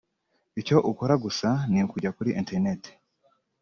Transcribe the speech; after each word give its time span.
icyo 0.61 0.77
ukora 0.91 1.13
gusa 1.23 1.47
ni 1.71 1.79
ukujya 1.85 2.11
kuri 2.17 2.31
internet 2.41 2.81